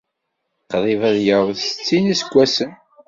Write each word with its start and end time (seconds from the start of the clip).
Qrib 0.69 1.01
ad 1.09 1.17
yaweḍ 1.27 1.57
settin 1.61 2.03
n 2.03 2.09
yiseggasen. 2.11 2.71